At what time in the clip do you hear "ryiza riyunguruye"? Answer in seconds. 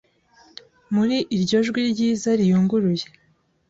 1.91-3.05